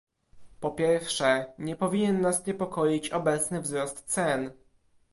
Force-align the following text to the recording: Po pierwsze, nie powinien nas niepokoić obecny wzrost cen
Po 0.59 0.71
pierwsze, 0.71 1.45
nie 1.59 1.75
powinien 1.75 2.21
nas 2.21 2.45
niepokoić 2.47 3.09
obecny 3.09 3.61
wzrost 3.61 4.03
cen 4.05 4.51